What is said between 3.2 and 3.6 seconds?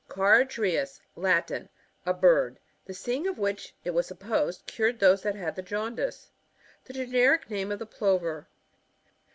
of